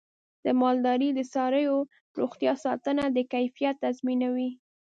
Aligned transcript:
د 0.45 0.47
مالدارۍ 0.61 1.09
د 1.15 1.19
څارویو 1.31 1.77
روغتیا 2.19 2.53
ساتنه 2.65 3.03
د 3.11 3.17
کیفیت 3.33 3.75
تضمینوي. 3.83 4.49